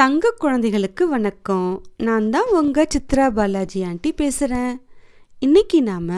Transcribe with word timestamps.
தங்க 0.00 0.30
குழந்தைகளுக்கு 0.30 1.08
வணக்கம். 1.08 1.68
நான் 1.96 2.30
தான் 2.30 2.48
உங்கள் 2.50 2.88
சித்ரா 2.94 3.26
பாலாஜி 3.30 3.80
ஆண்டி 3.82 4.12
பேசுகிறேன் 4.12 4.74
இன்னைக்கு 5.38 5.82
நாம் 5.82 6.10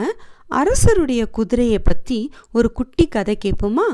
அரசருடைய 0.47 1.21
குதிரையை 1.29 1.79
பற்றி 1.79 2.31
ஒரு 2.51 2.71
குட்டி 2.71 3.05
கதை 3.07 3.37
கேட்போமா? 3.45 3.87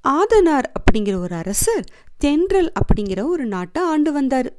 ஆதனார் 0.00 0.72
அப்படிங்கிற 0.78 1.18
ஒரு 1.18 1.34
அரசர் 1.34 1.84
தென்றல் 2.18 2.72
அப்படிங்கிற 2.80 3.22
ஒரு 3.24 3.46
நாட்டை 3.46 3.82
ஆண்டு 3.82 4.12
வந்தார். 4.12 4.50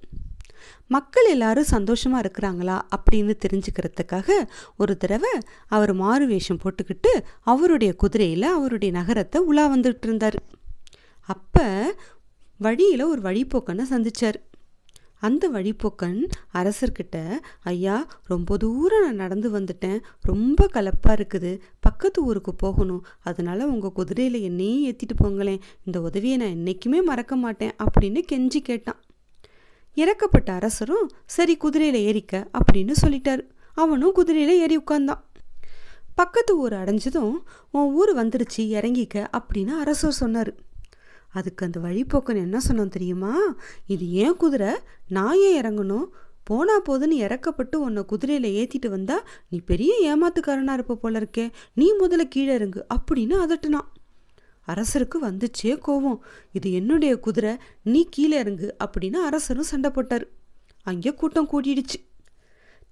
மக்கள் 0.87 1.25
எல்லாரும் 1.25 1.71
சந்தோஷமாக 1.75 2.23
இருக்கிறாங்களா 2.23 2.79
அப்படின்னு 2.95 3.35
தெரிஞ்சுக்கிறதுக்காக 3.45 4.47
ஒரு 4.77 4.95
தடவை 4.97 5.35
அவர் 5.67 5.93
மாறு 5.93 6.27
வேஷம் 6.27 6.63
போட்டுக்கிட்டு 6.63 7.13
அவருடைய 7.53 7.93
குதிரையில் 7.95 8.53
அவருடைய 8.57 8.93
நகரத்தை 9.01 9.41
உலா 9.41 9.65
வந்துட்டு 9.75 10.07
இருந்தார். 10.09 10.39
அப்போ 11.29 11.65
வழியில் 12.57 13.01
ஒரு 13.01 13.21
வழிப்போக்கனை 13.21 13.81
சந்திச்சார். 13.89 14.33
அந்த 15.19 15.49
வழிப்போக்கன் 15.49 16.25
அரசர்கிட்ட 16.53 17.29
ஐயா 17.63 18.07
ரொம்ப 18.23 18.57
தூரம் 18.57 19.03
நான் 19.03 19.15
நடந்து 19.15 19.59
வந்துட்டேன். 19.59 19.99
ரொம்ப 20.21 20.69
கலப்பாக 20.73 21.07
இருக்குது. 21.07 21.59
பக்கத்து 21.79 22.23
ஊருக்கு 22.23 22.55
போகணும். 22.55 23.05
அதனால் 23.23 23.65
உங்கள் 23.65 23.91
குதிரையில் 23.91 24.41
என்னையும் 24.41 24.95
ஏற்றிட்டு 24.95 25.23
போங்களேன். 25.23 25.59
இந்த 25.83 26.01
உதவியை 26.01 26.37
நான் 26.37 26.47
என்றைக்குமே 26.47 27.01
மறக்க 27.01 27.35
மாட்டேன் 27.35 27.71
அப்படின்னு 27.83 28.21
கெஞ்சி 28.31 28.59
கேட்டான். 28.59 28.99
இறக்கப்பட்ட 29.95 30.49
அரசரும் 30.49 31.09
சரி 31.25 31.57
குதிரையில் 31.57 32.01
ஏறிக்க 32.01 32.47
அப்படின்னு 32.57 32.91
சொல்லிட்டார். 33.01 33.49
அவனும் 33.73 34.11
குதிரையில் 34.11 34.59
ஏறி 34.59 34.77
உட்கார்ந்தான். 34.77 35.21
பக்கத்து 36.15 36.57
ஊர் 36.57 36.73
அடைஞ்சதும் 36.73 37.33
உன் 37.71 37.93
ஊர் 37.93 38.15
வந்துடுச்சு 38.15 38.57
இறங்கிக்க 38.57 39.27
அப்படின்னு 39.37 39.69
அரசர் 39.69 40.11
சொன்னார். 40.11 40.71
அதுக்கு 41.33 41.65
அந்த 41.65 41.79
வழிப்போக்கன் 41.79 42.35
என்ன 42.35 42.59
சொன்னான் 42.59 42.89
தெரியுமா? 42.89 43.33
இது 43.87 44.11
ஏன் 44.11 44.35
குதிரை? 44.35 44.73
நான் 45.07 45.37
ஏன் 45.37 45.61
இறங்கணும்? 45.61 46.05
போனா 46.43 46.81
போதுன்னு 46.81 47.17
இறக்கப்பட்டு 47.25 47.75
உன்னை 47.75 48.05
குதிரையில் 48.05 48.49
ஏற்றிட்டு 48.55 48.87
வந்தா 48.87 49.23
நீ 49.49 49.59
பெரிய 49.59 50.17
ஏமாத்துக்காரனா 50.17 50.73
இருப்ப 50.73 50.95
போல 50.95 51.19
இருக்கே. 51.19 51.51
நீ 51.73 51.93
முதல்ல 51.99 52.21
கீழே 52.29 52.53
இறங்கு 52.53 52.85
அப்படின்னு 52.93 53.35
அதட்டுனான். 53.45 53.89
அரசருக்கு 54.67 55.15
வந்துச்சே 55.21 55.79
கோவம். 55.87 56.19
இது 56.51 56.71
என்னுடைய 56.71 57.19
குதிரை 57.19 57.57
நீ 57.83 58.07
கீழே 58.09 58.37
இறங்கு 58.37 58.75
அப்படின்னு 58.85 59.15
அரசரும் 59.15 59.63
சண்டை 59.63 59.91
போட்டார். 59.91 60.27
அங்கே 60.83 61.13
கூட்டம் 61.13 61.49
கூட்டிடுச்சு 61.51 61.99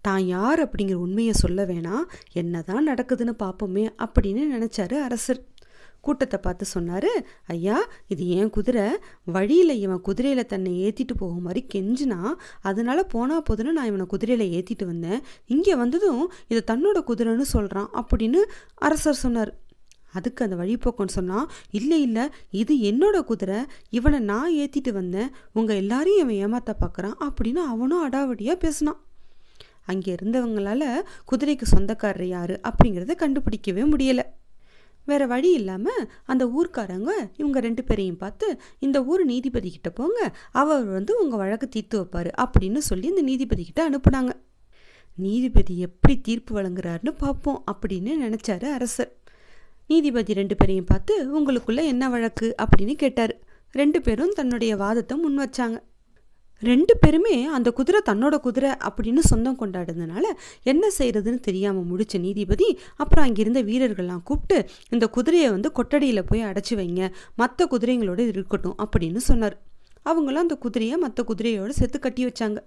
தான் 0.01 0.23
யார்? 0.25 0.69
அப்படிங்கிற 0.69 0.93
உண்மையை 0.93 1.33
சொல்ல 1.33 1.65
வேணாம். 1.65 2.05
என்னதான் 2.31 2.87
நடக்குதுன்னு 2.87 3.35
பார்ப்போமே 3.43 3.89
அப்படின்னு 3.97 4.43
நினச்சாரு 4.55 4.93
அரசர். 4.93 5.41
கூட்டத்தை 6.05 6.37
பார்த்து 6.45 6.65
சொன்னார் 6.73 7.09
ஐயா 7.53 7.77
இது 8.13 8.23
ஏன் 8.37 8.51
குதிரை? 8.57 8.85
வழியில் 9.35 9.73
இவன் 9.83 10.05
குதிரையில் 10.07 10.49
தன்னை 10.53 10.71
ஏற்றிட்டு 10.85 11.15
போகும் 11.21 11.45
மாதிரி 11.47 11.61
கெஞ்சினா 11.73 12.19
அதனால 12.69 12.99
போனா 13.13 13.35
போதுன்னு 13.49 13.75
நான் 13.77 13.89
இவனை 13.91 14.05
குதிரையில் 14.13 14.53
ஏற்றிட்டு 14.57 14.85
வந்தேன். 14.91 15.19
இங்கே 15.55 15.75
வந்ததும் 15.83 16.23
இதை 16.51 16.61
தன்னோட 16.71 16.99
குதிரைன்னு 17.09 17.47
சொல்கிறான் 17.55 17.91
அப்படின்னு 18.01 18.41
அரசர் 18.87 19.21
சொன்னார். 19.25 19.53
அதுக்கு 20.17 20.43
அந்த 20.45 20.55
வழிப்போக்கன்னு 20.61 21.17
சொன்னான் 21.17 21.45
இல்லை 21.79 21.99
இல்லை 22.07 22.25
இது 22.61 22.73
என்னோட 22.89 23.17
குதிரை. 23.29 23.59
இவனை 23.97 24.19
நான் 24.31 24.57
ஏற்றிட்டு 24.61 24.91
வந்தேன். 24.99 25.31
உங்கள் 25.59 25.79
எல்லாரையும் 25.83 26.23
இவன் 26.23 26.41
ஏமாத்த 26.45 26.73
பார்க்குறான் 26.81 27.17
அப்படின்னு 27.27 27.63
அவனும் 27.73 28.03
அடாவடியாக 28.07 28.63
பேசினான். 28.65 28.99
அங்கே 29.91 30.09
இருந்தவங்களால 30.15 30.83
குதிரைக்கு 31.29 31.65
சொந்தக்காரர் 31.75 32.29
யார் 32.35 32.55
அப்படிங்கிறத 32.69 33.15
கண்டுபிடிக்கவே 33.23 33.85
முடியலை. 33.93 34.25
வேற 35.05 35.25
வழி 35.25 35.51
இல்லாமல் 35.51 36.11
அந்த 36.25 36.45
ஊர்க்காரங்க 36.45 37.11
இவங்க 37.37 37.59
ரெண்டு 37.59 37.83
பேரையும் 37.83 38.17
பார்த்து 38.17 38.59
இந்த 38.79 39.03
ஊர் 39.03 39.25
நீதிபதி 39.25 39.71
கிட்ட 39.71 39.89
போங்க 39.89 40.35
அவர் 40.51 40.83
வந்து 40.83 41.23
உங்கள் 41.23 41.39
வழக்கு 41.39 41.67
தீர்த்து 41.67 42.01
வைப்பார் 42.01 42.31
அப்படின்னு 42.37 42.77
சொல்லி 42.77 43.07
இந்த 43.07 43.21
நீதிபதி 43.21 43.63
கிட்ட 43.63 43.89
அனுப்புனாங்க. 43.89 44.29
நீதிபதி 45.15 45.79
எப்படி 45.79 46.21
தீர்ப்பு 46.21 46.61
வழங்குறாருன்னு 46.61 47.11
பார்ப்போம் 47.17 47.63
அப்படின்னு 47.71 48.11
நினச்சாரு 48.21 48.71
அரசர். 48.71 49.17
நீதிபதி 49.87 50.33
ரெண்டு 50.33 50.55
பேரையும் 50.55 50.85
பார்த்து 50.85 51.41
உங்களுக்குள்ள 51.41 51.83
என்ன 51.83 52.09
வழக்கு? 52.09 52.55
அப்படின்னு 52.61 52.93
கேட்டார். 52.93 53.39
ரெண்டு 53.71 54.01
பேரும் 54.01 54.33
தன்னுடைய 54.35 54.75
வாதத்தை 54.75 55.17
முன் 55.17 55.39
வச்சாங்க. 55.39 55.77
ரெண்டு 56.61 56.97
பேருமே 56.97 57.45
அந்த 57.45 57.71
குதிரை 57.71 58.01
தன்னோட 58.05 58.37
குதிரை 58.37 58.71
அப்படின்னு 58.89 59.19
சொந்தம் 59.19 59.59
கொண்டாடுறதுனால 59.59 60.23
என்ன 60.63 60.91
செய்கிறதுன்னு 60.99 61.39
தெரியாமல் 61.39 61.87
முடிச்ச 61.91 62.19
நீதிபதி 62.19 62.79
அப்புறம் 62.95 63.25
அங்கிருந்த 63.25 63.63
வீரர்கள்லாம் 63.63 64.23
கூப்பிட்டு 64.23 64.69
இந்த 64.89 65.07
குதிரையை 65.07 65.49
வந்து 65.49 65.71
கொட்டடியில் 65.75 66.27
போய் 66.27 66.43
அடைச்சி 66.43 66.69
வைங்க. 66.69 67.11
மற்ற 67.35 67.67
குதிரைங்களோட 67.71 68.19
இருக்கட்டும் 68.27 68.77
அப்படின்னு 68.77 69.17
சொன்னார். 69.17 69.57
அவங்களும் 70.03 70.41
அந்த 70.41 70.55
குதிரையை 70.55 70.97
மற்ற 70.97 71.23
குதிரையோடு 71.27 71.69
சேர்த்து 71.69 71.99
கட்டி 71.99 72.25
வச்சாங்க. 72.25 72.57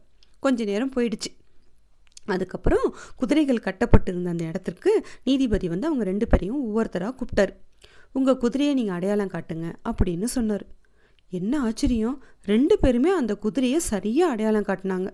கொஞ்ச 0.41 0.65
நேரம் 0.65 0.93
போயிடுச்சு. 0.97 1.31
அதுக்கப்புறம் 2.26 2.94
குதிரைகள் 3.16 3.59
கட்டப்பட்டிருந்த 3.59 4.31
அந்த 4.31 4.44
இடத்திற்கு 4.44 5.05
நீதிபதி 5.25 5.69
வந்து 5.69 5.87
அவங்க 5.87 6.05
ரெண்டு 6.05 6.28
பேரையும் 6.28 6.61
ஒவ்வொருத்தராக 6.65 7.15
கூப்பிட்டார். 7.21 7.53
உங்கள் 8.12 8.37
குதிரையை 8.37 8.75
நீங்கள் 8.75 8.94
அடையாளம் 8.94 9.31
காட்டுங்க 9.31 9.72
அப்படின்னு 9.91 10.25
சொன்னார். 10.25 10.65
என்ன 11.31 11.61
ஆச்சரியம்? 11.61 12.23
ரெண்டு 12.45 12.79
பேருமே 12.79 13.11
அந்த 13.11 13.35
குதிரையை 13.35 13.79
சரியாக 13.79 14.33
அடையாளம் 14.33 14.69
காட்டினாங்க. 14.69 15.11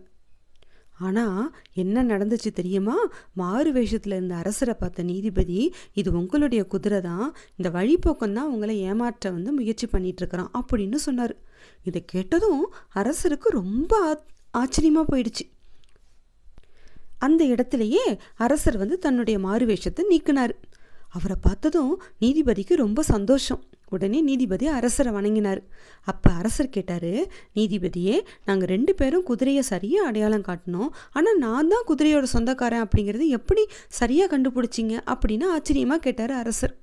ஆனால் 0.99 1.53
என்ன 1.73 2.03
நடந்துச்சு 2.05 2.51
தெரியுமா? 2.51 2.97
மாறு 3.33 3.73
வேஷத்தில் 3.73 4.13
இருந்த 4.13 4.35
அரசரை 4.35 4.75
பார்த்த 4.75 5.03
நீதிபதி 5.03 5.75
இது 5.93 6.13
உங்களுடைய 6.13 6.65
குதிரை 6.65 7.01
தான் 7.01 7.35
இந்த 7.57 7.71
வழிபோக்கம் 7.71 8.33
தான் 8.33 8.51
உங்களை 8.51 8.81
ஏமாற்ற 8.81 9.31
வந்து 9.31 9.53
முயற்சி 9.53 9.87
பண்ணிகிட்ருக்கிறான் 9.87 10.51
அப்படின்னு 10.61 10.95
சொன்னார். 10.95 11.35
இதை 11.85 12.05
கேட்டதும் 12.05 12.73
அரசருக்கு 12.95 13.49
ரொம்ப 13.49 14.23
ஆச்சரியமாக 14.51 15.17
போயிடுச்சு. 15.17 15.47
அந்த 17.19 17.45
இடத்துலையே 17.45 18.19
அரசர் 18.37 18.77
வந்து 18.77 18.99
தன்னுடைய 18.99 19.39
மாறு 19.39 19.67
வேஷத்தை 19.67 20.05
நீக்கினார். 20.13 20.55
அவரை 21.09 21.37
பார்த்ததும் 21.41 22.03
நீதிபதிக்கு 22.21 22.75
ரொம்ப 22.75 23.03
சந்தோஷம். 23.03 23.65
உடனே 23.95 24.19
நீதிபதி 24.29 24.67
அரசரை 24.79 25.13
வணங்கினார். 25.19 25.61
அப்போ 26.11 26.31
அரசர் 26.41 26.75
கேட்டார் 26.77 27.13
நீதிபதியே 27.59 28.17
நாங்கள் 28.49 28.71
ரெண்டு 28.75 28.95
பேரும் 29.01 29.27
குதிரையை 29.31 29.65
சரியாக 29.73 30.09
அடையாளம் 30.11 30.47
காட்டினோம் 30.49 30.91
ஆனால் 31.19 31.41
நான் 31.47 31.71
தான் 31.73 31.87
குதிரையோட 31.91 32.29
சொந்தக்காரன் 32.37 32.85
அப்படிங்கிறது 32.87 33.27
எப்படி 33.39 33.65
சரியாக 34.01 34.31
கண்டுபிடிச்சிங்க? 34.35 34.97
அப்படின்னு 35.15 35.49
ஆச்சரியமாக 35.57 36.05
கேட்டார் 36.07 36.35
அரசர். 36.43 36.75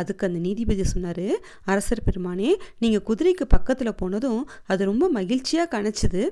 அதுக்கு 0.00 0.26
அந்த 0.26 0.38
நீதிபதி 0.46 0.84
சொன்னார் 0.92 1.26
அரசர் 1.72 2.06
பெருமானே 2.06 2.50
நீங்கள் 2.82 3.06
குதிரைக்கு 3.08 3.46
பக்கத்தில் 3.54 3.98
போனதும் 4.02 4.42
அது 4.72 4.82
ரொம்ப 4.90 5.04
மகிழ்ச்சியாக 5.16 5.72
கணச்சிது. 5.76 6.22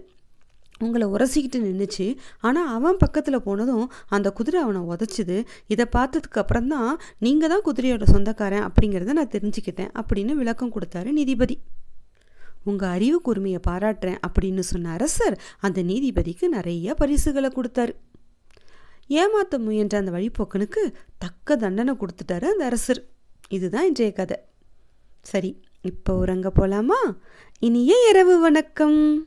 உங்களை 0.85 1.07
உரசிக்கிட்டு 1.15 1.59
நின்றுச்சு 1.67 2.17
ஆனால் 2.39 2.69
அவன் 2.77 2.97
பக்கத்தில் 2.97 3.45
போனதும் 3.47 3.91
அந்த 4.09 4.31
குதிரை 4.33 4.61
அவனை 4.63 4.81
உதச்சிது. 4.95 5.47
இதை 5.67 5.87
பார்த்ததுக்கு 5.97 6.39
அப்புறம் 6.43 6.69
தான் 6.69 6.99
நீங்கள் 7.19 7.49
தான் 7.49 7.65
குதிரையோட 7.65 8.03
சொந்தக்காரன் 8.03 8.67
அப்படிங்கிறத 8.69 9.13
நான் 9.13 9.35
தெரிஞ்சுக்கிட்டேன் 9.37 9.91
அப்படின்னு 10.01 10.35
விளக்கம் 10.35 10.73
கொடுத்தாரு 10.77 11.13
நீதிபதி. 11.13 11.59
உங்கள் 12.65 12.89
அறிவு 12.89 13.21
கூர்மையை 13.27 13.61
பாராட்டுறேன் 13.67 14.19
அப்படின்னு 14.27 14.59
சொன்ன 14.59 14.91
அரசர் 14.91 15.41
அந்த 15.61 15.83
நீதிபதிக்கு 15.83 16.49
நிறைய 16.49 16.95
பரிசுகளை 16.95 17.53
கொடுத்தாரு. 17.57 17.95
ஏமாற்ற 19.07 19.59
முயன்ற 19.59 19.99
அந்த 19.99 20.11
வழிப்போக்கனுக்கு 20.11 20.93
தக்க 21.19 21.57
தண்டனை 21.57 21.95
கொடுத்துட்டாரு 22.01 22.43
அந்த 22.43 22.65
அரசர். 22.65 23.01
இதுதான் 23.49 23.87
இன்றைய 23.87 24.13
கதை. 24.13 24.37
சரி 25.21 25.61
இப்போ 25.81 26.15
உறங்க 26.15 26.51
போகலாமா 26.51 27.01
இனிய 27.59 27.95
இரவு 28.11 28.41
வணக்கம். 28.41 29.27